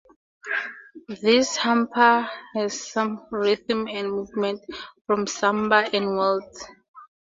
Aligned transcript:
This 1.21 1.55
Humppa 1.59 2.27
has 2.55 2.87
some 2.91 3.27
rhythm 3.29 3.87
and 3.87 4.09
movement 4.09 4.59
from 5.05 5.27
samba 5.27 5.95
and 5.95 6.15
waltz. 6.17 6.65